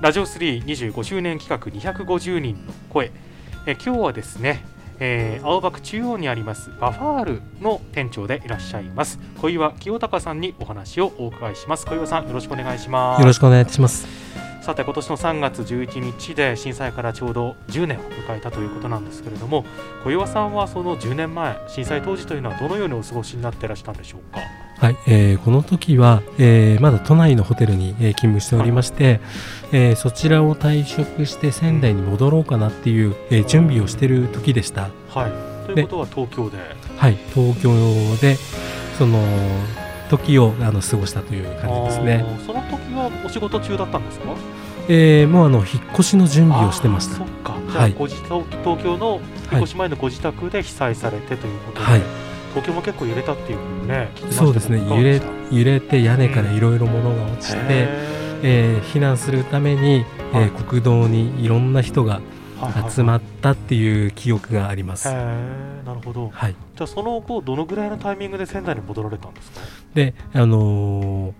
[0.00, 3.10] ラジオ325周年企画250人の声。
[3.66, 4.64] え今日はですね、
[4.98, 9.18] えー、青葉区中央にありますバファールの店長でいらっしゃいます。
[9.42, 11.84] 小岩清隆さんにお話をお伺いします。
[11.84, 13.20] 小岩さんよろしくお願いします。
[13.20, 14.06] よろしくお願いします。
[14.62, 19.64] さて今年の3月11日で震災からちょうど10年を迎えたということなんですけれども
[20.04, 24.40] 小岩さんはその10年前震災当時というのはどのようにお過ごしになっていらしたんでしょうか？
[24.80, 29.20] はい、えー、この時は、えー、まだ都内のホテルに、えー、勤務しておりまして、はい、
[29.72, 34.88] えー、そちらを退職して仙台に戻ろうかなっていう、えー、準備をしている時でした。
[35.10, 36.56] はい、ということは東京で
[36.96, 37.70] はい東京
[38.22, 38.36] で
[38.96, 39.22] その
[40.08, 42.24] 時をあの過ごしたという感じですね。
[42.46, 44.34] その時はお仕事中だったんですか？
[44.88, 47.16] えー、もうあの引っ越しの準備をしてました。
[47.16, 47.54] そっか。
[47.70, 48.44] じゃあ、はい、ご自東
[48.82, 49.20] 京の
[49.52, 52.02] 引っ越し前のご自宅で被災されてということで、はい、
[52.50, 54.78] 東京も結構揺れたっていうねそうですね。
[54.88, 55.20] 揺れ
[55.50, 57.66] 揺れて屋根からいろいろ物が落ちて、うん、
[58.42, 62.20] えー、避難するために、はい、えー、国道にいろんな人が
[62.88, 65.08] 集まったっていう記憶があります。
[65.12, 66.28] なるほど。
[66.28, 66.52] はい。
[66.52, 69.60] じゃあその後どのぐらいのタイミングで仙台に戻られたんですか？
[69.94, 71.32] で、あのー、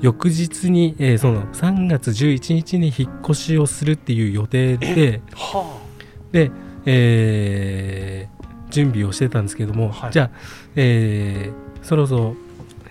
[0.00, 1.46] 翌日に、えー、その。
[1.52, 6.50] 3月11日に引っ越しをするっていう予定で、はあ、で、
[6.84, 8.31] えー、
[8.72, 10.30] 準備をしてたんですけども、はい、じゃあ、
[10.74, 12.36] えー、そろそろ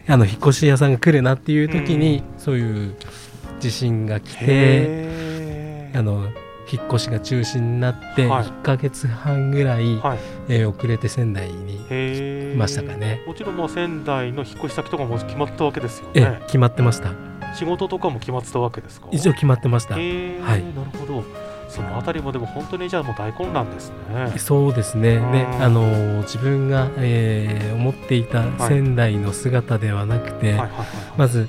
[0.08, 2.96] あの引っ越し屋さんが来るなっていう時に、うん、そういう
[3.59, 6.30] 地震が来てあの
[6.72, 13.22] 引っ越しが中止になって1か月半ぐらい、はい、えー、遅れて仙台に来ましたかね。
[13.28, 16.12] もちろんもう仙台の引っ越し先とかも決まったわけですよね。
[16.16, 17.12] え決まってました。
[17.56, 19.08] 仕事とかも決まってたわけですか？
[19.12, 19.96] 一応決まってました。
[19.96, 20.03] はい。
[20.06, 21.24] なるほど
[21.72, 24.34] そのあたりもでも本当にじゃあもう大混乱ですね。
[24.38, 25.20] そうですね。
[25.20, 30.62] ね、あの自分が、えー、思っていた仙台の姿ではなくて、
[31.18, 31.48] まず、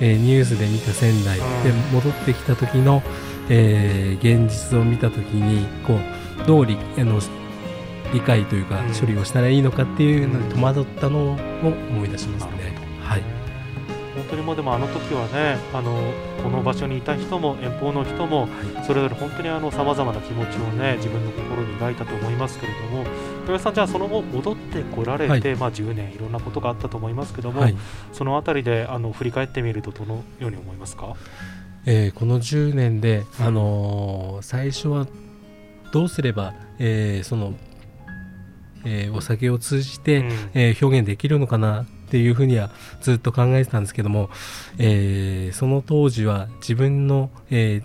[0.00, 1.44] えー、ニュースで見た仙台で
[1.92, 3.02] 戻ってきた時の、
[3.48, 7.20] えー、現実を見た時にこうどうりあの
[8.12, 11.36] 理解というか処理をしたらいいのかっていうのに戸惑ったのを
[11.90, 12.65] 思い出しますね。
[14.36, 18.48] 当にもうでもあの時はねあのこの場所にいた人も遠方の人も、
[18.86, 23.04] それぞれ本当にさまざまな気持ちをね自分の心に抱いたと思いますけれども
[23.40, 27.76] 豊さんじゃあその後戻ってこられて、はい、まあ、10年いろんなことがあったと思いますけども、はい、
[28.12, 31.14] その辺りであの振り返ってみるとどのように思いますか、
[31.86, 35.06] えー、この10年で、あのー、最初は
[35.92, 37.54] どうすれば、えー、その
[38.88, 44.30] えー、お酒を通じて、うん、えー、表現できるのかなっていうふうにはずっと考えてたんですけども、
[44.78, 47.82] えー、その当時は自分の、え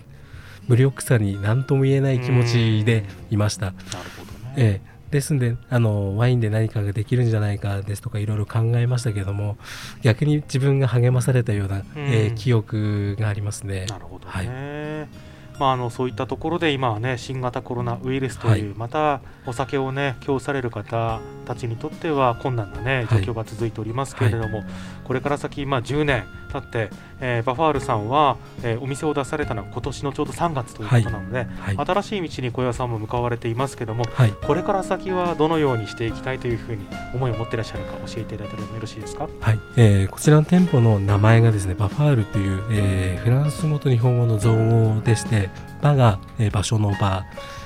[0.68, 3.66] 無力さに何とも言えない気持ちでいました。
[3.66, 3.76] なる
[4.18, 9.58] ほどね、えーですんであのワインで何かができるんじゃないかですとかいろいろ考えましたけども
[10.00, 13.84] 逆に自分が励まされたような、えー、記憶がありますね。
[13.90, 15.31] なるほどね、はい
[15.62, 24.66] まあ、あのそういったところで今はね新型コロナウイルスという、はい、またお酒をね供される方たちにとっては困難なね状況が続いておりますけれども、はい、
[25.04, 26.90] これから先、まあ、10年経って、
[27.20, 34.04] えー、バファールさんは、えー、お店を出されたのは今年のちょうど3月ということなので、はい、新しい道に小屋さんも向かわれていますけれども、
[34.46, 39.58] これから先はどのようにしていきたいというふうに思いを持っていらっしゃるか教えていただいてもよろしいですか、はい。
[39.76, 45.50] えー、こちらの店舗の名前がですねバファールという、えー、フランス語と日本語の造語でして
[45.80, 47.24] 場が、えー、場所の場。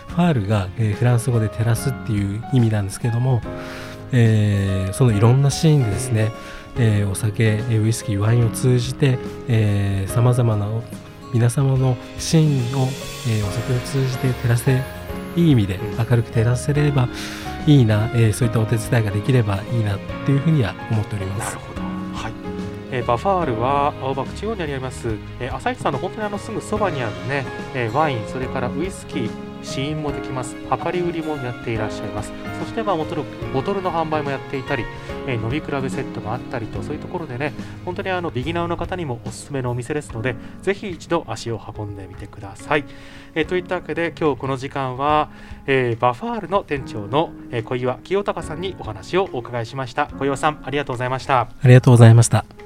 [0.08, 3.42] ファールが、えー、フランス語で照らすっていう意味なんですけども、
[4.12, 6.30] えー、そのいろんなシーンでですね、
[6.78, 9.18] えー、お酒ウイスキーワインを通じて
[10.08, 10.68] さまざまな
[11.32, 12.86] 皆様のシーンを、
[13.28, 14.82] えー、お酒を通じて照らせ
[15.36, 17.08] いい意味で明るく照らせれば
[17.66, 21.54] いいな、えー、そういったお手伝いができればいいなっていうふうには思っております。
[21.54, 21.76] なるほど。
[22.92, 25.08] えー、バファールは青葉区中央にあります、
[25.40, 27.44] えー、朝市さんの本当にあのすぐそばにあるね、
[27.74, 29.30] えー、ワインそれからウイスキー
[29.62, 30.56] 試飲もできます。
[30.70, 32.32] 量り売りもやっていらっしゃいます。
[32.60, 34.84] そしてまあもちろんボトルの販売もやっていたり、
[35.26, 37.52] えー、飲み比べセットもあったりとそういうところでね
[37.84, 42.84] 本当にあのビギナーの方にもおすすめのお店ですのでぜひ一度足を運んでみてください、
[43.34, 45.30] えー、といったわけで今日この時間は、
[45.66, 50.06] えー、バファールの店長の、え小岩清隆さんにお話をお伺いしました。
[50.18, 51.40] 小岩さんありがとうございました。
[51.40, 52.65] ありがとうございました。